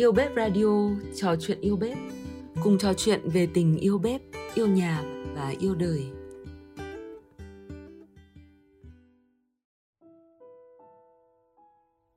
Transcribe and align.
Yêu 0.00 0.12
Bếp 0.12 0.30
Radio, 0.36 0.90
trò 1.14 1.36
chuyện 1.40 1.60
yêu 1.60 1.76
bếp. 1.76 1.98
Cùng 2.62 2.78
trò 2.78 2.92
chuyện 2.96 3.20
về 3.24 3.48
tình 3.54 3.76
yêu 3.76 3.98
bếp, 3.98 4.20
yêu 4.54 4.66
nhà 4.66 5.04
và 5.34 5.54
yêu 5.60 5.74
đời. 5.74 6.02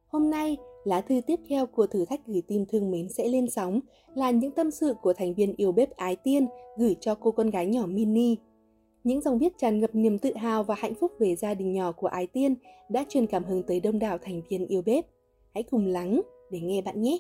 Hôm 0.07 0.29
nay, 0.29 0.57
lá 0.83 1.01
thư 1.01 1.21
tiếp 1.27 1.39
theo 1.49 1.65
của 1.65 1.87
thử 1.87 2.05
thách 2.05 2.27
gửi 2.27 2.41
tin 2.47 2.65
thương 2.65 2.91
mến 2.91 3.09
sẽ 3.09 3.27
lên 3.27 3.49
sóng 3.49 3.79
là 4.15 4.31
những 4.31 4.51
tâm 4.51 4.71
sự 4.71 4.93
của 5.01 5.13
thành 5.13 5.33
viên 5.33 5.55
yêu 5.55 5.71
bếp 5.71 5.97
Ái 5.97 6.15
Tiên 6.15 6.47
gửi 6.77 6.95
cho 7.01 7.15
cô 7.15 7.31
con 7.31 7.49
gái 7.49 7.65
nhỏ 7.65 7.85
Mini. 7.85 8.37
Những 9.03 9.21
dòng 9.21 9.39
viết 9.39 9.57
tràn 9.57 9.79
ngập 9.79 9.95
niềm 9.95 10.19
tự 10.19 10.33
hào 10.35 10.63
và 10.63 10.75
hạnh 10.77 10.95
phúc 10.95 11.11
về 11.19 11.35
gia 11.35 11.53
đình 11.53 11.73
nhỏ 11.73 11.91
của 11.91 12.07
Ái 12.07 12.27
Tiên 12.27 12.55
đã 12.89 13.05
truyền 13.09 13.27
cảm 13.27 13.43
hứng 13.43 13.63
tới 13.63 13.79
đông 13.79 13.99
đảo 13.99 14.17
thành 14.17 14.41
viên 14.49 14.67
yêu 14.67 14.81
bếp. 14.85 15.05
Hãy 15.53 15.63
cùng 15.63 15.85
lắng 15.85 16.21
để 16.51 16.59
nghe 16.59 16.81
bạn 16.81 17.01
nhé! 17.01 17.19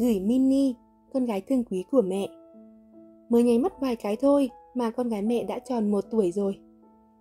Gửi 0.00 0.20
Mini, 0.20 0.74
con 1.12 1.24
gái 1.24 1.40
thương 1.40 1.64
quý 1.64 1.84
của 1.90 2.02
mẹ. 2.02 2.28
Mới 3.28 3.42
nháy 3.42 3.58
mắt 3.58 3.80
vài 3.80 3.96
cái 3.96 4.16
thôi 4.16 4.50
mà 4.74 4.90
con 4.90 5.08
gái 5.08 5.22
mẹ 5.22 5.44
đã 5.44 5.58
tròn 5.58 5.90
một 5.90 6.04
tuổi 6.10 6.32
rồi. 6.32 6.58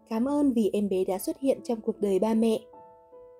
Cảm 0.09 0.25
ơn 0.25 0.53
vì 0.53 0.69
em 0.73 0.89
bé 0.89 1.03
đã 1.05 1.17
xuất 1.17 1.39
hiện 1.39 1.59
trong 1.63 1.81
cuộc 1.81 1.99
đời 2.01 2.19
ba 2.19 2.33
mẹ. 2.33 2.59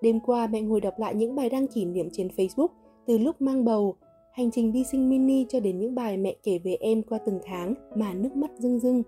Đêm 0.02 0.20
qua 0.20 0.46
mẹ 0.46 0.60
ngồi 0.60 0.80
đọc 0.80 0.94
lại 0.98 1.14
những 1.14 1.34
bài 1.34 1.48
đăng 1.48 1.66
kỷ 1.66 1.84
niệm 1.84 2.08
trên 2.12 2.28
Facebook 2.28 2.68
từ 3.06 3.18
lúc 3.18 3.40
mang 3.40 3.64
bầu, 3.64 3.96
hành 4.32 4.50
trình 4.50 4.72
đi 4.72 4.84
sinh 4.84 5.10
mini 5.10 5.44
cho 5.48 5.60
đến 5.60 5.78
những 5.78 5.94
bài 5.94 6.16
mẹ 6.16 6.36
kể 6.42 6.58
về 6.58 6.76
em 6.80 7.02
qua 7.02 7.18
từng 7.26 7.40
tháng 7.44 7.74
mà 7.94 8.14
nước 8.14 8.36
mắt 8.36 8.50
rưng 8.58 8.78
rưng. 8.78 9.02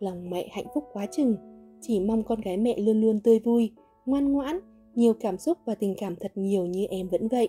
Lòng 0.00 0.30
mẹ 0.30 0.48
hạnh 0.52 0.66
phúc 0.74 0.84
quá 0.92 1.06
chừng, 1.06 1.36
chỉ 1.80 2.00
mong 2.00 2.22
con 2.22 2.40
gái 2.40 2.56
mẹ 2.56 2.78
luôn 2.78 3.00
luôn 3.00 3.20
tươi 3.20 3.38
vui, 3.38 3.70
ngoan 4.06 4.32
ngoãn, 4.32 4.60
nhiều 4.94 5.14
cảm 5.20 5.38
xúc 5.38 5.58
và 5.64 5.74
tình 5.74 5.94
cảm 5.98 6.16
thật 6.16 6.32
nhiều 6.34 6.66
như 6.66 6.86
em 6.90 7.08
vẫn 7.08 7.28
vậy. 7.28 7.48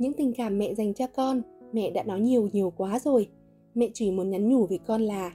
Những 0.00 0.12
tình 0.12 0.32
cảm 0.32 0.58
mẹ 0.58 0.74
dành 0.74 0.94
cho 0.94 1.06
con, 1.06 1.42
mẹ 1.72 1.90
đã 1.90 2.02
nói 2.02 2.20
nhiều 2.20 2.48
nhiều 2.52 2.72
quá 2.76 2.98
rồi. 2.98 3.28
Mẹ 3.74 3.90
chỉ 3.94 4.10
muốn 4.10 4.30
nhắn 4.30 4.48
nhủ 4.48 4.66
với 4.66 4.78
con 4.78 5.02
là 5.02 5.32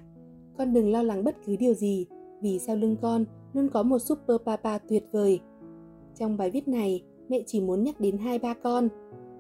con 0.58 0.74
đừng 0.74 0.92
lo 0.92 1.04
lắng 1.04 1.24
bất 1.24 1.36
cứ 1.46 1.56
điều 1.56 1.74
gì, 1.74 2.06
vì 2.42 2.60
sau 2.60 2.76
lưng 2.76 2.96
con 3.02 3.26
luôn 3.54 3.70
có 3.70 3.84
một 3.84 4.00
super 4.00 4.38
papa 4.46 4.78
tuyệt 4.78 5.04
vời. 5.12 5.40
Trong 6.20 6.38
bài 6.38 6.52
viết 6.52 6.68
này, 6.68 7.04
mẹ 7.30 7.42
chỉ 7.46 7.62
muốn 7.62 7.84
nhắc 7.84 8.00
đến 8.00 8.18
hai 8.18 8.40
ba 8.40 8.54
con. 8.54 8.88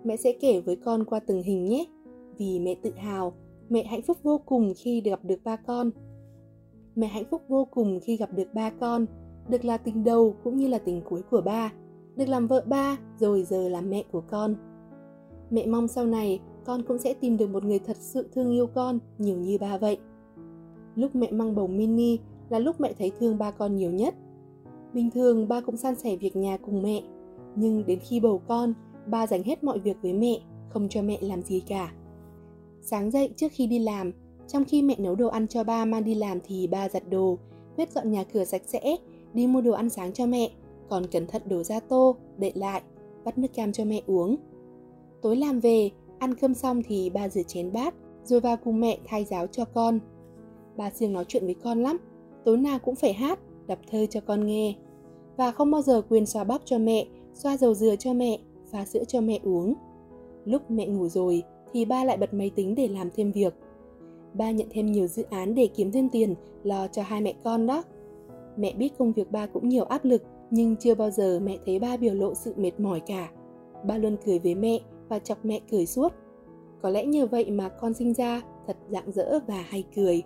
Mẹ 0.04 0.18
sẽ 0.18 0.34
kể 0.42 0.62
với 0.62 0.76
con 0.76 1.04
qua 1.06 1.20
từng 1.20 1.44
hình 1.44 1.66
nhé, 1.66 1.86
vì 2.38 2.60
mẹ 2.60 2.76
tự 2.82 2.92
hào, 2.92 3.34
mẹ 3.70 3.84
hạnh 3.84 4.02
phúc 4.02 4.18
vô 4.24 4.38
cùng 4.46 4.74
khi 4.78 5.02
gặp 5.02 5.20
được 5.24 5.40
ba 5.44 5.56
con. 5.56 5.92
Mẹ 6.96 7.08
hạnh 7.08 7.26
phúc 7.32 7.42
vô 7.48 7.66
cùng 7.66 8.00
khi 8.04 8.18
gặp 8.18 8.34
được 8.34 8.54
ba 8.54 8.70
con, 8.70 9.06
được 9.50 9.66
là 9.66 9.78
tình 9.78 10.04
đầu 10.04 10.36
cũng 10.44 10.58
như 10.58 10.68
là 10.68 10.78
tình 10.78 11.02
cuối 11.10 11.22
của 11.32 11.42
ba, 11.42 11.74
được 12.16 12.30
làm 12.30 12.48
vợ 12.48 12.64
ba 12.68 12.98
rồi 13.20 13.44
giờ 13.44 13.70
làm 13.70 13.90
mẹ 13.90 14.04
của 14.12 14.22
con. 14.22 14.56
Mẹ 15.50 15.66
mong 15.66 15.88
sau 15.88 16.06
này 16.06 16.40
con 16.66 16.84
cũng 16.84 16.98
sẽ 16.98 17.14
tìm 17.14 17.38
được 17.38 17.50
một 17.50 17.64
người 17.64 17.80
thật 17.80 17.98
sự 18.00 18.30
thương 18.36 18.52
yêu 18.52 18.68
con 18.68 19.00
nhiều 19.18 19.38
như 19.38 19.58
ba 19.58 19.78
vậy. 19.78 19.98
Lúc 20.96 21.16
mẹ 21.16 21.32
mang 21.32 21.56
bầu 21.56 21.68
mini 21.68 22.20
là 22.50 22.60
lúc 22.60 22.82
mẹ 22.82 22.94
thấy 23.00 23.12
thương 23.20 23.38
ba 23.38 23.52
con 23.52 23.76
nhiều 23.76 23.92
nhất. 23.92 24.16
Bình 24.94 25.12
thường 25.12 25.48
ba 25.48 25.62
cũng 25.62 25.78
san 25.78 25.96
sẻ 25.96 26.16
việc 26.16 26.36
nhà 26.36 26.58
cùng 26.58 26.82
mẹ, 26.82 27.02
nhưng 27.56 27.86
đến 27.86 28.00
khi 28.00 28.20
bầu 28.20 28.42
con, 28.48 28.74
ba 29.06 29.28
dành 29.28 29.44
hết 29.44 29.64
mọi 29.64 29.80
việc 29.80 29.98
với 30.02 30.14
mẹ, 30.14 30.40
không 30.70 30.90
cho 30.90 31.02
mẹ 31.02 31.18
làm 31.22 31.42
gì 31.42 31.60
cả. 31.60 31.94
Sáng 32.82 33.12
dậy 33.12 33.30
trước 33.38 33.52
khi 33.52 33.68
đi 33.68 33.80
làm, 33.80 34.12
trong 34.48 34.64
khi 34.66 34.82
mẹ 34.82 34.96
nấu 34.98 35.16
đồ 35.16 35.28
ăn 35.28 35.48
cho 35.48 35.64
ba 35.64 35.86
mang 35.86 36.04
đi 36.04 36.16
làm 36.16 36.40
thì 36.46 36.68
ba 36.68 36.90
giặt 36.90 37.04
đồ, 37.10 37.38
quét 37.76 37.92
dọn 37.92 38.12
nhà 38.12 38.24
cửa 38.24 38.46
sạch 38.46 38.62
sẽ, 38.66 38.98
đi 39.34 39.48
mua 39.48 39.62
đồ 39.62 39.72
ăn 39.72 39.90
sáng 39.90 40.14
cho 40.14 40.26
mẹ, 40.26 40.52
còn 40.90 41.08
cẩn 41.08 41.28
thận 41.28 41.42
đổ 41.46 41.64
ra 41.64 41.80
tô, 41.80 42.16
đậy 42.38 42.52
lại, 42.56 42.82
bắt 43.24 43.38
nước 43.38 43.48
cam 43.54 43.72
cho 43.72 43.86
mẹ 43.86 44.02
uống. 44.08 44.36
Tối 45.26 45.36
làm 45.36 45.60
về, 45.60 45.90
ăn 46.20 46.34
cơm 46.36 46.54
xong 46.54 46.84
thì 46.84 47.10
ba 47.10 47.30
rửa 47.30 47.44
chén 47.48 47.72
bát, 47.74 47.94
rồi 48.24 48.40
vào 48.40 48.58
cùng 48.58 48.80
mẹ 48.80 48.98
thay 49.06 49.24
giáo 49.24 49.48
cho 49.48 49.66
con. 49.66 50.00
Ba 50.78 50.90
siêng 50.90 51.14
nói 51.14 51.26
chuyện 51.28 51.46
với 51.46 51.56
con 51.64 51.84
lắm, 51.84 51.98
tối 52.44 52.58
nào 52.58 52.80
cũng 52.80 52.96
phải 52.96 53.14
hát, 53.14 53.40
đọc 53.68 53.80
thơ 53.92 54.06
cho 54.06 54.22
con 54.22 54.46
nghe. 54.46 54.74
Và 55.38 55.52
không 55.52 55.72
bao 55.72 55.82
giờ 55.82 56.02
quên 56.10 56.26
xoa 56.26 56.44
bóp 56.44 56.62
cho 56.66 56.78
mẹ, 56.78 57.06
xoa 57.34 57.58
dầu 57.58 57.74
dừa 57.74 57.96
cho 57.96 58.14
mẹ, 58.14 58.40
pha 58.72 58.86
sữa 58.86 59.04
cho 59.08 59.22
mẹ 59.22 59.40
uống. 59.44 59.74
Lúc 60.46 60.72
mẹ 60.72 60.88
ngủ 60.88 61.08
rồi 61.08 61.44
thì 61.74 61.86
ba 61.86 62.04
lại 62.04 62.18
bật 62.18 62.34
máy 62.34 62.52
tính 62.56 62.76
để 62.76 62.88
làm 62.88 63.10
thêm 63.16 63.32
việc. 63.32 63.54
Ba 64.34 64.52
nhận 64.52 64.68
thêm 64.72 64.92
nhiều 64.92 65.08
dự 65.08 65.24
án 65.30 65.56
để 65.56 65.68
kiếm 65.68 65.92
thêm 65.92 66.10
tiền, 66.10 66.36
lo 66.64 66.88
cho 66.88 67.04
hai 67.04 67.22
mẹ 67.22 67.34
con 67.44 67.68
đó. 67.68 67.84
Mẹ 68.58 68.74
biết 68.74 68.98
công 68.98 69.14
việc 69.14 69.32
ba 69.32 69.46
cũng 69.46 69.70
nhiều 69.70 69.84
áp 69.84 70.06
lực, 70.06 70.24
nhưng 70.52 70.76
chưa 70.76 70.96
bao 70.96 71.12
giờ 71.12 71.40
mẹ 71.44 71.58
thấy 71.66 71.80
ba 71.80 71.98
biểu 71.98 72.14
lộ 72.14 72.34
sự 72.34 72.54
mệt 72.58 72.80
mỏi 72.80 73.00
cả. 73.00 73.30
Ba 73.86 73.98
luôn 73.98 74.18
cười 74.26 74.40
với 74.40 74.56
mẹ 74.56 74.80
và 75.10 75.20
chọc 75.20 75.46
mẹ 75.46 75.62
cười 75.72 75.86
suốt. 75.86 76.14
Có 76.82 76.90
lẽ 76.90 77.06
nhờ 77.06 77.26
vậy 77.26 77.52
mà 77.52 77.70
con 77.70 77.94
sinh 77.94 78.14
ra 78.14 78.42
thật 78.68 78.78
rạng 78.90 79.12
rỡ 79.12 79.40
và 79.48 79.66
hay 79.68 79.84
cười. 79.96 80.24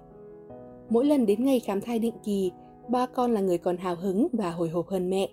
Mỗi 0.90 1.06
lần 1.06 1.26
đến 1.26 1.46
ngày 1.46 1.60
khám 1.60 1.82
thai 1.82 2.00
định 2.00 2.16
kỳ, 2.24 2.52
ba 2.90 3.06
con 3.06 3.34
là 3.34 3.42
người 3.42 3.58
còn 3.58 3.78
hào 3.78 3.96
hứng 3.96 4.28
và 4.34 4.52
hồi 4.52 4.70
hộp 4.70 4.88
hơn 4.88 5.10
mẹ. 5.10 5.30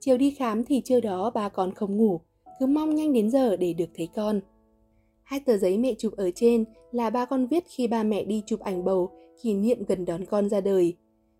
Chiều 0.00 0.18
đi 0.18 0.30
khám 0.30 0.64
thì 0.64 0.80
trưa 0.80 1.00
đó 1.00 1.30
ba 1.30 1.48
con 1.48 1.74
không 1.74 1.96
ngủ, 1.96 2.20
cứ 2.60 2.66
mong 2.66 2.94
nhanh 2.94 3.12
đến 3.12 3.30
giờ 3.30 3.56
để 3.56 3.72
được 3.72 3.88
thấy 3.94 4.08
con. 4.14 4.40
Hai 5.22 5.40
tờ 5.40 5.56
giấy 5.56 5.78
mẹ 5.78 5.94
chụp 5.98 6.12
ở 6.16 6.30
trên 6.34 6.64
là 6.92 7.10
ba 7.10 7.24
con 7.24 7.46
viết 7.46 7.64
khi 7.66 7.88
ba 7.88 8.02
mẹ 8.02 8.24
đi 8.24 8.42
chụp 8.46 8.60
ảnh 8.60 8.84
bầu, 8.84 9.10
kỷ 9.42 9.54
niệm 9.54 9.84
gần 9.88 10.04
đón 10.04 10.24
con 10.24 10.48
ra 10.48 10.60
đời. 10.60 10.96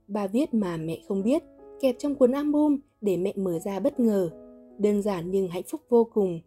Ba 0.09 0.27
viết 0.27 0.55
mà 0.55 0.77
mẹ 0.77 0.99
không 1.09 1.23
biết, 1.23 1.43
kẹp 1.81 1.97
trong 1.99 2.15
cuốn 2.15 2.33
album 2.33 2.77
để 3.01 3.17
mẹ 3.17 3.33
mở 3.37 3.59
ra 3.59 3.81
bất 3.81 4.01
ngờ. 4.01 4.31
Đơn 4.79 5.03
giản 5.03 5.31
nhưng 5.31 5.49
hạnh 5.49 5.63
phúc 5.71 5.81
vô 5.89 6.09
cùng. 6.15 6.41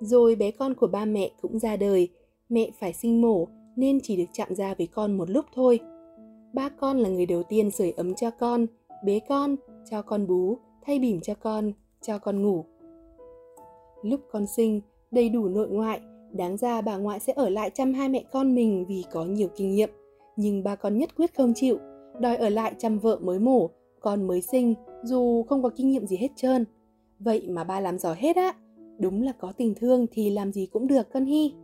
Rồi 0.00 0.34
bé 0.34 0.50
con 0.50 0.74
của 0.74 0.86
ba 0.86 1.04
mẹ 1.04 1.30
cũng 1.42 1.58
ra 1.58 1.76
đời, 1.76 2.08
mẹ 2.48 2.70
phải 2.80 2.92
sinh 2.92 3.20
mổ 3.20 3.48
nên 3.76 3.98
chỉ 4.02 4.16
được 4.16 4.30
chạm 4.32 4.54
ra 4.54 4.74
với 4.74 4.86
con 4.86 5.16
một 5.16 5.30
lúc 5.30 5.44
thôi. 5.54 5.80
Ba 6.52 6.68
con 6.68 6.98
là 6.98 7.08
người 7.08 7.26
đầu 7.26 7.42
tiên 7.42 7.70
sưởi 7.70 7.90
ấm 7.90 8.14
cho 8.14 8.30
con, 8.30 8.66
bế 9.04 9.20
con, 9.28 9.56
cho 9.90 10.02
con 10.02 10.26
bú, 10.26 10.58
thay 10.82 10.98
bỉm 10.98 11.20
cho 11.20 11.34
con, 11.34 11.72
cho 12.00 12.18
con 12.18 12.42
ngủ. 12.42 12.64
Lúc 14.02 14.20
con 14.30 14.46
sinh, 14.46 14.80
đầy 15.10 15.28
đủ 15.28 15.48
nội 15.48 15.68
ngoại, 15.68 16.00
đáng 16.32 16.56
ra 16.56 16.80
bà 16.80 16.96
ngoại 16.96 17.20
sẽ 17.20 17.32
ở 17.32 17.48
lại 17.48 17.70
chăm 17.70 17.92
hai 17.92 18.08
mẹ 18.08 18.24
con 18.32 18.54
mình 18.54 18.84
vì 18.88 19.04
có 19.12 19.24
nhiều 19.24 19.48
kinh 19.56 19.70
nghiệm. 19.70 19.90
Nhưng 20.36 20.62
ba 20.62 20.76
con 20.76 20.98
nhất 20.98 21.16
quyết 21.16 21.36
không 21.36 21.52
chịu, 21.54 21.78
đòi 22.20 22.36
ở 22.36 22.48
lại 22.48 22.74
chăm 22.78 22.98
vợ 22.98 23.18
mới 23.22 23.38
mổ, 23.38 23.70
con 24.00 24.26
mới 24.26 24.40
sinh, 24.40 24.74
dù 25.02 25.42
không 25.42 25.62
có 25.62 25.70
kinh 25.76 25.90
nghiệm 25.90 26.06
gì 26.06 26.16
hết 26.16 26.30
trơn. 26.36 26.64
Vậy 27.18 27.48
mà 27.48 27.64
ba 27.64 27.80
làm 27.80 27.98
giỏi 27.98 28.16
hết 28.18 28.36
á. 28.36 28.54
Đúng 28.98 29.22
là 29.22 29.32
có 29.32 29.52
tình 29.52 29.74
thương 29.74 30.06
thì 30.12 30.30
làm 30.30 30.52
gì 30.52 30.66
cũng 30.66 30.86
được 30.86 31.12
con 31.12 31.24
Hy. 31.24 31.54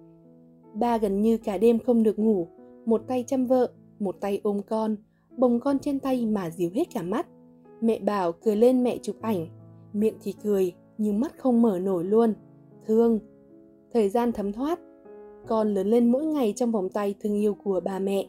Ba 0.75 0.99
gần 0.99 1.23
như 1.23 1.39
cả 1.39 1.59
đêm 1.59 1.79
không 1.79 2.03
được 2.03 2.19
ngủ, 2.19 2.47
một 2.85 3.03
tay 3.09 3.25
chăm 3.27 3.47
vợ, 3.47 3.73
một 3.99 4.17
tay 4.21 4.41
ôm 4.43 4.61
con, 4.69 4.97
bồng 5.37 5.61
con 5.61 5.79
trên 5.79 5.99
tay 5.99 6.27
mà 6.27 6.51
díu 6.51 6.71
hết 6.75 6.85
cả 6.95 7.03
mắt. 7.03 7.27
Mẹ 7.81 7.99
bảo 7.99 8.33
cười 8.33 8.57
lên 8.57 8.83
mẹ 8.83 8.99
chụp 9.03 9.17
ảnh, 9.21 9.47
miệng 9.93 10.15
thì 10.23 10.35
cười 10.43 10.73
nhưng 10.99 11.21
mắt 11.21 11.39
không 11.39 11.63
mở 11.63 11.79
nổi 11.79 12.05
luôn. 12.05 12.35
Thương. 12.87 13.19
Thời 13.93 14.09
gian 14.09 14.33
thấm 14.33 14.53
thoát, 14.53 14.81
con 15.47 15.75
lớn 15.75 15.91
lên 15.91 16.13
mỗi 16.13 16.25
ngày 16.25 16.53
trong 16.57 16.73
vòng 16.73 16.89
tay 16.89 17.15
thương 17.21 17.35
yêu 17.35 17.55
của 17.55 17.81
ba 17.85 17.99
mẹ. 17.99 18.27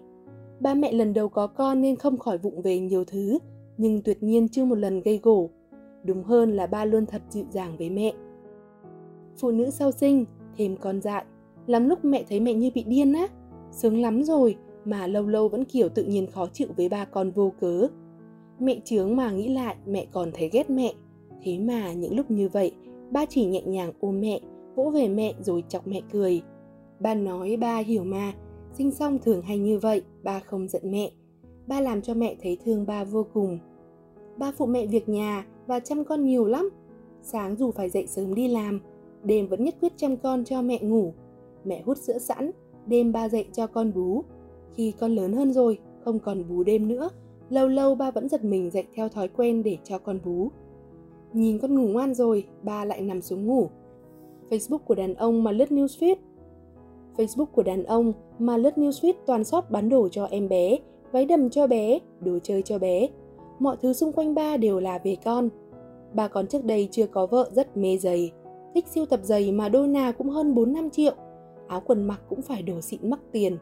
Ba 0.59 0.73
mẹ 0.73 0.91
lần 0.91 1.13
đầu 1.13 1.29
có 1.29 1.47
con 1.47 1.81
nên 1.81 1.95
không 1.95 2.17
khỏi 2.17 2.37
vụng 2.37 2.61
về 2.61 2.79
nhiều 2.79 3.03
thứ, 3.05 3.39
nhưng 3.77 4.01
tuyệt 4.01 4.23
nhiên 4.23 4.47
chưa 4.49 4.65
một 4.65 4.75
lần 4.75 5.01
gây 5.01 5.19
gổ. 5.23 5.49
Đúng 6.03 6.23
hơn 6.23 6.51
là 6.51 6.67
ba 6.67 6.85
luôn 6.85 7.05
thật 7.05 7.21
dịu 7.29 7.45
dàng 7.51 7.77
với 7.77 7.89
mẹ 7.89 8.13
phụ 9.37 9.51
nữ 9.51 9.69
sau 9.69 9.91
sinh, 9.91 10.25
thêm 10.57 10.77
con 10.77 11.01
dại. 11.01 11.25
Lắm 11.67 11.89
lúc 11.89 12.05
mẹ 12.05 12.23
thấy 12.29 12.39
mẹ 12.39 12.53
như 12.53 12.71
bị 12.75 12.83
điên 12.83 13.13
á, 13.13 13.27
sướng 13.71 14.01
lắm 14.01 14.23
rồi 14.23 14.55
mà 14.85 15.07
lâu 15.07 15.27
lâu 15.27 15.49
vẫn 15.49 15.65
kiểu 15.65 15.89
tự 15.89 16.03
nhiên 16.03 16.27
khó 16.27 16.47
chịu 16.53 16.67
với 16.77 16.89
ba 16.89 17.05
con 17.05 17.31
vô 17.31 17.53
cớ. 17.61 17.87
Mẹ 18.59 18.79
chướng 18.85 19.15
mà 19.15 19.31
nghĩ 19.31 19.47
lại 19.47 19.75
mẹ 19.85 20.05
còn 20.11 20.31
thấy 20.33 20.49
ghét 20.49 20.69
mẹ. 20.69 20.93
Thế 21.43 21.59
mà 21.59 21.93
những 21.93 22.15
lúc 22.15 22.31
như 22.31 22.49
vậy, 22.49 22.71
ba 23.11 23.25
chỉ 23.25 23.45
nhẹ 23.45 23.61
nhàng 23.61 23.91
ôm 23.99 24.21
mẹ, 24.21 24.39
vỗ 24.75 24.89
về 24.89 25.07
mẹ 25.07 25.33
rồi 25.39 25.63
chọc 25.69 25.87
mẹ 25.87 26.01
cười. 26.11 26.41
Ba 26.99 27.15
nói 27.15 27.57
ba 27.57 27.77
hiểu 27.77 28.03
mà, 28.03 28.33
sinh 28.73 28.91
xong 28.91 29.19
thường 29.19 29.41
hay 29.41 29.57
như 29.57 29.79
vậy, 29.79 30.01
ba 30.23 30.39
không 30.39 30.67
giận 30.67 30.91
mẹ. 30.91 31.11
Ba 31.67 31.81
làm 31.81 32.01
cho 32.01 32.13
mẹ 32.13 32.35
thấy 32.41 32.57
thương 32.65 32.85
ba 32.85 33.03
vô 33.03 33.25
cùng. 33.33 33.59
Ba 34.37 34.51
phụ 34.57 34.65
mẹ 34.65 34.85
việc 34.85 35.09
nhà 35.09 35.45
và 35.67 35.79
chăm 35.79 36.03
con 36.03 36.25
nhiều 36.25 36.45
lắm. 36.45 36.69
Sáng 37.21 37.55
dù 37.55 37.71
phải 37.71 37.89
dậy 37.89 38.07
sớm 38.07 38.35
đi 38.35 38.47
làm, 38.47 38.79
đêm 39.23 39.47
vẫn 39.47 39.63
nhất 39.63 39.75
quyết 39.81 39.93
chăm 39.97 40.17
con 40.17 40.43
cho 40.45 40.61
mẹ 40.61 40.79
ngủ. 40.81 41.13
Mẹ 41.65 41.81
hút 41.85 41.97
sữa 41.97 42.17
sẵn, 42.17 42.51
đêm 42.85 43.11
ba 43.11 43.29
dậy 43.29 43.45
cho 43.53 43.67
con 43.67 43.93
bú. 43.93 44.23
Khi 44.75 44.93
con 44.99 45.15
lớn 45.15 45.33
hơn 45.33 45.53
rồi, 45.53 45.79
không 46.05 46.19
còn 46.19 46.43
bú 46.49 46.63
đêm 46.63 46.87
nữa, 46.87 47.09
lâu 47.49 47.67
lâu 47.67 47.95
ba 47.95 48.11
vẫn 48.11 48.29
giật 48.29 48.43
mình 48.43 48.71
dậy 48.71 48.83
theo 48.95 49.09
thói 49.09 49.27
quen 49.27 49.63
để 49.63 49.77
cho 49.83 49.97
con 49.97 50.19
bú. 50.25 50.49
Nhìn 51.33 51.59
con 51.59 51.75
ngủ 51.75 51.87
ngoan 51.87 52.13
rồi, 52.13 52.47
ba 52.63 52.85
lại 52.85 53.01
nằm 53.01 53.21
xuống 53.21 53.47
ngủ. 53.47 53.67
Facebook 54.49 54.77
của 54.77 54.95
đàn 54.95 55.13
ông 55.13 55.43
mà 55.43 55.51
lướt 55.51 55.69
newsfeed. 55.69 56.15
Facebook 57.17 57.45
của 57.45 57.63
đàn 57.63 57.83
ông 57.83 58.13
mà 58.39 58.57
lướt 58.57 58.77
newsfeed 58.77 59.13
toàn 59.25 59.43
shop 59.43 59.71
bán 59.71 59.89
đồ 59.89 60.09
cho 60.11 60.25
em 60.25 60.49
bé, 60.49 60.77
váy 61.11 61.25
đầm 61.25 61.49
cho 61.49 61.67
bé, 61.67 61.99
đồ 62.19 62.39
chơi 62.43 62.61
cho 62.61 62.79
bé. 62.79 63.07
Mọi 63.59 63.77
thứ 63.81 63.93
xung 63.93 64.11
quanh 64.11 64.35
ba 64.35 64.57
đều 64.57 64.79
là 64.79 64.99
về 65.03 65.15
con. 65.25 65.49
Ba 66.13 66.27
con 66.27 66.47
trước 66.47 66.65
đây 66.65 66.87
chưa 66.91 67.07
có 67.07 67.25
vợ 67.25 67.49
rất 67.53 67.77
mê 67.77 67.97
giày, 67.97 68.31
thích 68.73 68.87
siêu 68.87 69.05
tập 69.05 69.19
giày 69.23 69.51
mà 69.51 69.69
đôi 69.69 69.87
nào 69.87 70.13
cũng 70.13 70.29
hơn 70.29 70.55
4-5 70.55 70.89
triệu. 70.89 71.13
Áo 71.67 71.81
quần 71.85 72.03
mặc 72.03 72.21
cũng 72.29 72.41
phải 72.41 72.61
đồ 72.61 72.81
xịn 72.81 73.09
mắc 73.09 73.19
tiền. 73.31 73.57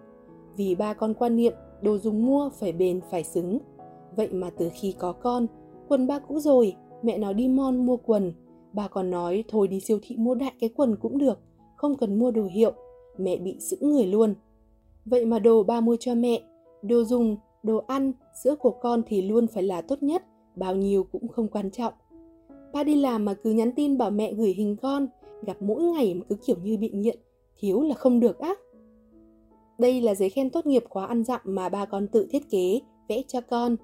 Vì 0.58 0.76
ba 0.76 0.94
con 0.94 1.14
quan 1.14 1.36
niệm 1.36 1.54
đồ 1.82 1.98
dùng 1.98 2.26
mua 2.26 2.50
phải 2.50 2.72
bền 2.72 3.02
phải 3.12 3.24
xứng. 3.24 3.60
Vậy 4.16 4.28
mà 4.32 4.50
từ 4.58 4.70
khi 4.74 4.96
có 5.00 5.12
con, 5.12 5.48
quần 5.88 6.08
ba 6.08 6.20
cũ 6.20 6.40
rồi, 6.40 6.76
mẹ 7.04 7.18
nó 7.18 7.34
đi 7.34 7.48
mon 7.48 7.86
mua 7.86 7.98
quần. 7.98 8.34
Bà 8.74 8.88
còn 8.88 9.12
nói 9.12 9.44
thôi 9.48 9.68
đi 9.68 9.80
siêu 9.80 10.00
thị 10.02 10.16
mua 10.18 10.36
đại 10.36 10.54
cái 10.60 10.70
quần 10.70 10.96
cũng 10.96 11.18
được, 11.18 11.40
không 11.76 11.98
cần 11.98 12.20
mua 12.20 12.32
đồ 12.32 12.44
hiệu. 12.44 12.72
Mẹ 13.18 13.38
bị 13.38 13.56
giữ 13.60 13.78
người 13.82 14.06
luôn. 14.06 14.34
Vậy 15.06 15.26
mà 15.26 15.40
đồ 15.40 15.64
ba 15.64 15.82
mua 15.82 15.96
cho 16.00 16.16
mẹ, 16.16 16.42
đồ 16.82 17.04
dùng, 17.04 17.38
đồ 17.64 17.84
ăn, 17.88 18.12
sữa 18.44 18.56
của 18.56 18.72
con 18.72 19.02
thì 19.08 19.22
luôn 19.22 19.48
phải 19.48 19.64
là 19.64 19.82
tốt 19.82 20.04
nhất, 20.04 20.24
bao 20.56 20.76
nhiêu 20.76 21.04
cũng 21.04 21.28
không 21.28 21.48
quan 21.48 21.72
trọng. 21.72 21.94
Ba 22.74 22.84
đi 22.84 22.96
làm 22.96 23.26
mà 23.26 23.34
cứ 23.34 23.52
nhắn 23.52 23.72
tin 23.76 23.98
bảo 23.98 24.12
mẹ 24.12 24.34
gửi 24.34 24.54
hình 24.54 24.76
con, 24.82 25.08
gặp 25.46 25.62
mỗi 25.62 25.84
ngày 25.84 26.14
mà 26.14 26.26
cứ 26.30 26.36
kiểu 26.46 26.56
như 26.64 26.78
bị 26.78 26.90
nghiện, 26.90 27.20
thiếu 27.58 27.82
là 27.82 27.96
không 27.96 28.20
được 28.20 28.40
á. 28.40 28.54
Đây 29.78 30.02
là 30.02 30.16
giấy 30.16 30.30
khen 30.30 30.50
tốt 30.50 30.66
nghiệp 30.66 30.84
khóa 30.90 31.06
ăn 31.06 31.24
dặm 31.24 31.42
mà 31.44 31.70
ba 31.70 31.86
con 31.86 32.08
tự 32.08 32.28
thiết 32.32 32.50
kế, 32.50 32.80
vẽ 33.10 33.22
cho 33.28 33.42
con. 33.42 33.76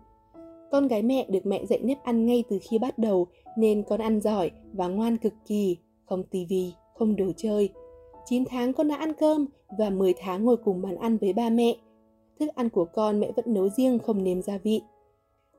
Con 0.71 0.87
gái 0.87 1.01
mẹ 1.01 1.27
được 1.29 1.45
mẹ 1.45 1.65
dạy 1.65 1.79
nếp 1.83 2.03
ăn 2.03 2.25
ngay 2.25 2.43
từ 2.49 2.59
khi 2.61 2.79
bắt 2.79 2.97
đầu 2.97 3.27
nên 3.57 3.83
con 3.83 3.99
ăn 3.99 4.21
giỏi 4.21 4.51
và 4.73 4.87
ngoan 4.87 5.17
cực 5.17 5.33
kỳ, 5.45 5.77
không 6.05 6.23
tivi, 6.23 6.73
không 6.95 7.15
đồ 7.15 7.25
chơi. 7.37 7.69
9 8.25 8.45
tháng 8.45 8.73
con 8.73 8.87
đã 8.87 8.95
ăn 8.95 9.13
cơm 9.13 9.45
và 9.77 9.89
10 9.89 10.13
tháng 10.19 10.45
ngồi 10.45 10.57
cùng 10.57 10.81
bàn 10.81 10.95
ăn 10.95 11.17
với 11.17 11.33
ba 11.33 11.49
mẹ. 11.49 11.77
Thức 12.39 12.49
ăn 12.55 12.69
của 12.69 12.85
con 12.85 13.19
mẹ 13.19 13.31
vẫn 13.35 13.53
nấu 13.53 13.69
riêng 13.69 13.99
không 13.99 14.23
nêm 14.23 14.41
gia 14.41 14.57
vị. 14.57 14.81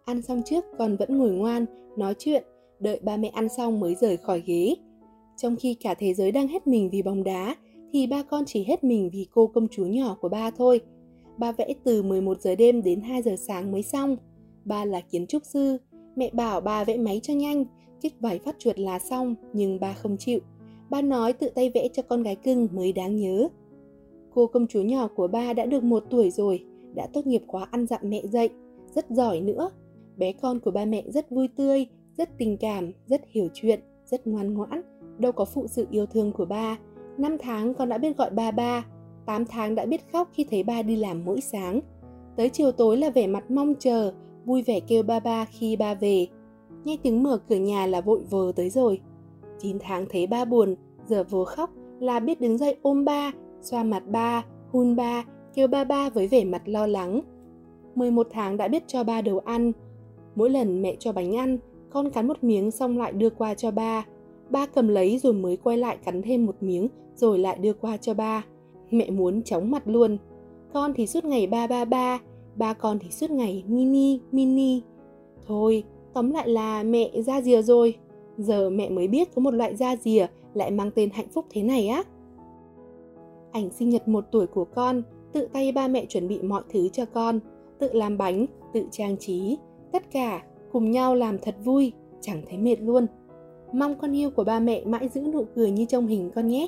Ăn 0.04 0.22
xong 0.22 0.42
trước 0.44 0.64
con 0.78 0.96
vẫn 0.96 1.18
ngồi 1.18 1.30
ngoan, 1.30 1.66
nói 1.96 2.14
chuyện, 2.18 2.44
đợi 2.80 3.00
ba 3.02 3.16
mẹ 3.16 3.28
ăn 3.28 3.48
xong 3.56 3.80
mới 3.80 3.94
rời 3.94 4.16
khỏi 4.16 4.42
ghế. 4.46 4.74
Trong 5.36 5.56
khi 5.56 5.74
cả 5.74 5.94
thế 5.94 6.14
giới 6.14 6.32
đang 6.32 6.48
hết 6.48 6.66
mình 6.66 6.90
vì 6.90 7.02
bóng 7.02 7.24
đá, 7.24 7.56
thì 7.92 8.06
ba 8.06 8.22
con 8.22 8.44
chỉ 8.46 8.64
hết 8.64 8.84
mình 8.84 9.10
vì 9.12 9.26
cô 9.34 9.46
công 9.46 9.68
chúa 9.68 9.86
nhỏ 9.86 10.16
của 10.20 10.28
ba 10.28 10.50
thôi. 10.50 10.80
Ba 11.38 11.52
vẽ 11.52 11.74
từ 11.84 12.02
11 12.02 12.40
giờ 12.40 12.54
đêm 12.54 12.82
đến 12.82 13.00
2 13.00 13.22
giờ 13.22 13.36
sáng 13.36 13.72
mới 13.72 13.82
xong. 13.82 14.16
Ba 14.64 14.84
là 14.84 15.00
kiến 15.00 15.26
trúc 15.26 15.44
sư, 15.44 15.78
mẹ 16.16 16.30
bảo 16.32 16.60
ba 16.60 16.84
vẽ 16.84 16.96
máy 16.96 17.20
cho 17.22 17.34
nhanh, 17.34 17.64
kích 18.00 18.14
vải 18.20 18.38
phát 18.38 18.56
chuột 18.58 18.78
là 18.78 18.98
xong, 18.98 19.34
nhưng 19.52 19.80
ba 19.80 19.92
không 19.92 20.16
chịu. 20.16 20.40
Ba 20.90 21.02
nói 21.02 21.32
tự 21.32 21.48
tay 21.48 21.70
vẽ 21.74 21.88
cho 21.92 22.02
con 22.02 22.22
gái 22.22 22.36
cưng 22.36 22.68
mới 22.72 22.92
đáng 22.92 23.16
nhớ. 23.16 23.48
Cô 24.34 24.46
công 24.46 24.66
chúa 24.66 24.82
nhỏ 24.82 25.08
của 25.16 25.28
ba 25.28 25.52
đã 25.52 25.66
được 25.66 25.82
một 25.82 26.04
tuổi 26.10 26.30
rồi, 26.30 26.64
đã 26.94 27.06
tốt 27.12 27.26
nghiệp 27.26 27.42
khóa 27.46 27.68
ăn 27.70 27.86
dặm 27.86 28.00
mẹ 28.02 28.22
dạy, 28.26 28.48
rất 28.94 29.10
giỏi 29.10 29.40
nữa. 29.40 29.70
Bé 30.16 30.32
con 30.32 30.60
của 30.60 30.70
ba 30.70 30.84
mẹ 30.84 31.02
rất 31.06 31.30
vui 31.30 31.48
tươi, 31.56 31.86
rất 32.18 32.38
tình 32.38 32.56
cảm, 32.56 32.92
rất 33.06 33.20
hiểu 33.30 33.48
chuyện, 33.54 33.80
rất 34.04 34.26
ngoan 34.26 34.54
ngoãn, 34.54 34.82
đâu 35.18 35.32
có 35.32 35.44
phụ 35.44 35.66
sự 35.66 35.86
yêu 35.90 36.06
thương 36.06 36.32
của 36.32 36.44
ba. 36.44 36.78
năm 37.18 37.36
tháng 37.38 37.74
con 37.74 37.88
đã 37.88 37.98
biết 37.98 38.16
gọi 38.16 38.30
ba 38.30 38.50
ba, 38.50 38.84
8 39.26 39.44
tháng 39.44 39.74
đã 39.74 39.86
biết 39.86 40.12
khóc 40.12 40.28
khi 40.32 40.46
thấy 40.50 40.62
ba 40.62 40.82
đi 40.82 40.96
làm 40.96 41.24
mỗi 41.24 41.40
sáng. 41.40 41.80
Tới 42.36 42.48
chiều 42.48 42.72
tối 42.72 42.96
là 42.96 43.10
vẻ 43.10 43.26
mặt 43.26 43.50
mong 43.50 43.74
chờ, 43.78 44.12
vui 44.44 44.62
vẻ 44.62 44.80
kêu 44.80 45.02
ba 45.02 45.20
ba 45.20 45.44
khi 45.44 45.76
ba 45.76 45.94
về. 45.94 46.26
Nghe 46.84 46.96
tiếng 47.02 47.22
mở 47.22 47.38
cửa 47.48 47.56
nhà 47.56 47.86
là 47.86 48.00
vội 48.00 48.20
vờ 48.30 48.52
tới 48.56 48.70
rồi. 48.70 49.00
9 49.58 49.78
tháng 49.80 50.06
thấy 50.10 50.26
ba 50.26 50.44
buồn, 50.44 50.74
giờ 51.06 51.24
vừa 51.30 51.44
khóc 51.44 51.70
là 52.00 52.20
biết 52.20 52.40
đứng 52.40 52.58
dậy 52.58 52.76
ôm 52.82 53.04
ba, 53.04 53.32
xoa 53.60 53.82
mặt 53.82 54.02
ba, 54.06 54.44
hun 54.70 54.96
ba, 54.96 55.24
kêu 55.54 55.68
ba 55.68 55.84
ba 55.84 56.10
với 56.10 56.28
vẻ 56.28 56.44
mặt 56.44 56.62
lo 56.64 56.86
lắng. 56.86 57.20
11 57.94 58.26
tháng 58.30 58.56
đã 58.56 58.68
biết 58.68 58.82
cho 58.86 59.04
ba 59.04 59.22
đồ 59.22 59.36
ăn. 59.44 59.72
Mỗi 60.34 60.50
lần 60.50 60.82
mẹ 60.82 60.96
cho 60.98 61.12
bánh 61.12 61.36
ăn, 61.36 61.58
con 61.90 62.10
cắn 62.10 62.28
một 62.28 62.44
miếng 62.44 62.70
xong 62.70 62.98
lại 62.98 63.12
đưa 63.12 63.30
qua 63.30 63.54
cho 63.54 63.70
ba. 63.70 64.06
Ba 64.50 64.66
cầm 64.66 64.88
lấy 64.88 65.18
rồi 65.18 65.32
mới 65.32 65.56
quay 65.56 65.76
lại 65.76 65.96
cắn 66.04 66.22
thêm 66.22 66.46
một 66.46 66.56
miếng 66.60 66.88
rồi 67.16 67.38
lại 67.38 67.58
đưa 67.58 67.72
qua 67.72 67.96
cho 67.96 68.14
ba. 68.14 68.44
Mẹ 68.90 69.10
muốn 69.10 69.42
chóng 69.42 69.70
mặt 69.70 69.82
luôn. 69.86 70.18
Con 70.72 70.94
thì 70.94 71.06
suốt 71.06 71.24
ngày 71.24 71.46
ba 71.46 71.66
ba 71.66 71.84
ba, 71.84 72.18
ba 72.56 72.72
con 72.72 72.98
thì 72.98 73.10
suốt 73.10 73.30
ngày 73.30 73.64
mini 73.68 74.20
mini. 74.32 74.82
Thôi, 75.46 75.84
tóm 76.12 76.30
lại 76.30 76.48
là 76.48 76.82
mẹ 76.82 77.22
ra 77.22 77.40
rìa 77.40 77.62
rồi. 77.62 77.94
Giờ 78.38 78.70
mẹ 78.70 78.88
mới 78.88 79.08
biết 79.08 79.34
có 79.34 79.40
một 79.40 79.54
loại 79.54 79.76
da 79.76 79.96
rìa 79.96 80.26
lại 80.54 80.70
mang 80.70 80.90
tên 80.90 81.10
hạnh 81.10 81.28
phúc 81.28 81.44
thế 81.50 81.62
này 81.62 81.88
á. 81.88 82.02
Ảnh 83.52 83.70
sinh 83.70 83.90
nhật 83.90 84.08
một 84.08 84.24
tuổi 84.32 84.46
của 84.46 84.64
con, 84.64 85.02
tự 85.32 85.48
tay 85.52 85.72
ba 85.72 85.88
mẹ 85.88 86.06
chuẩn 86.06 86.28
bị 86.28 86.42
mọi 86.42 86.62
thứ 86.68 86.88
cho 86.88 87.04
con, 87.04 87.40
tự 87.78 87.92
làm 87.92 88.18
bánh, 88.18 88.46
tự 88.72 88.84
trang 88.90 89.16
trí, 89.16 89.56
tất 89.92 90.10
cả 90.10 90.42
cùng 90.72 90.90
nhau 90.90 91.14
làm 91.14 91.38
thật 91.38 91.54
vui, 91.64 91.92
chẳng 92.20 92.42
thấy 92.48 92.58
mệt 92.58 92.76
luôn. 92.80 93.06
Mong 93.72 93.94
con 93.98 94.16
yêu 94.16 94.30
của 94.30 94.44
ba 94.44 94.60
mẹ 94.60 94.84
mãi 94.84 95.08
giữ 95.08 95.20
nụ 95.20 95.44
cười 95.54 95.70
như 95.70 95.84
trong 95.84 96.06
hình 96.06 96.30
con 96.34 96.46
nhé. 96.46 96.66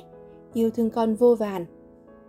Yêu 0.53 0.69
thương 0.69 0.89
con 0.89 1.15
vô 1.15 1.35
vàn. 1.35 1.65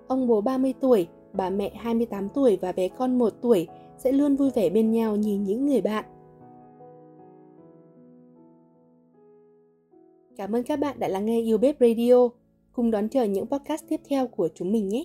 Ông 0.06 0.26
bố 0.26 0.40
30 0.40 0.74
tuổi, 0.80 1.06
bà 1.32 1.50
mẹ 1.50 1.72
28 1.74 2.28
tuổi 2.28 2.58
và 2.60 2.72
bé 2.72 2.88
con 2.88 3.19
1 3.19 3.32
tuổi 3.40 3.66
sẽ 3.98 4.12
luôn 4.12 4.36
vui 4.36 4.50
vẻ 4.50 4.70
bên 4.70 4.90
nhau 4.90 5.16
như 5.16 5.38
những 5.38 5.66
người 5.66 5.80
bạn. 5.80 6.04
Cảm 10.36 10.54
ơn 10.54 10.62
các 10.62 10.78
bạn 10.78 10.98
đã 10.98 11.08
lắng 11.08 11.26
nghe 11.26 11.40
Yêu 11.40 11.58
Bếp 11.58 11.76
Radio. 11.80 12.28
Cùng 12.72 12.90
đón 12.90 13.08
chờ 13.08 13.25
những 13.25 13.46
podcast 13.46 13.84
tiếp 13.88 14.00
theo 14.08 14.26
của 14.26 14.48
chúng 14.54 14.72
mình 14.72 14.88
nhé. 14.88 15.04